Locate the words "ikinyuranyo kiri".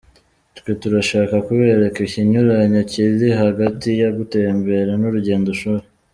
2.07-3.27